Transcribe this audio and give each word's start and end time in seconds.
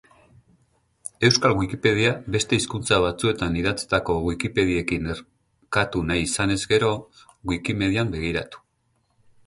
Euskal 1.27 1.53
Wikipedia 1.59 2.13
beste 2.37 2.59
hizkuntza 2.61 2.99
batzuetan 3.05 3.59
idatzitako 3.61 4.17
Wikipediekin 4.31 5.13
erkatu 5.17 6.05
nahi 6.09 6.27
izanez 6.31 6.61
gero, 6.77 6.93
WikiMedian 7.53 8.15
begiratu. 8.19 8.69